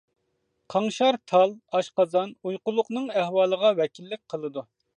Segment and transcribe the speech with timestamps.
[0.73, 4.65] قاڭشار تال، ئاشقازان، ئۇيقۇلۇقنىڭ ئەھۋالىغا ۋەكىللىك قىلىدۇ.